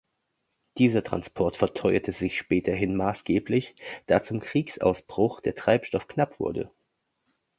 [0.79, 3.75] Dieser Transport verteuerte sich späterhin maßgeblich,
[4.07, 6.71] da zum Kriegsausbruch der Treibstoff knapp wurde.